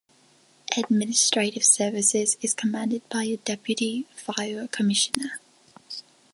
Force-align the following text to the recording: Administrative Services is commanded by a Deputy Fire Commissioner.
Administrative 0.75 1.63
Services 1.63 2.35
is 2.41 2.55
commanded 2.55 3.07
by 3.07 3.21
a 3.25 3.37
Deputy 3.37 4.07
Fire 4.15 4.65
Commissioner. 4.67 5.39